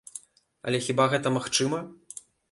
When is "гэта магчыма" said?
1.11-1.83